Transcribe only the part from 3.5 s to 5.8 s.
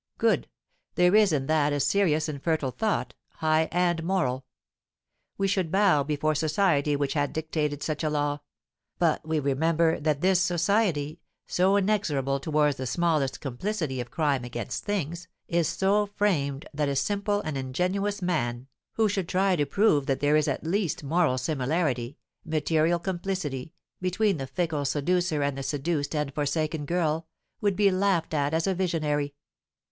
and moral. We should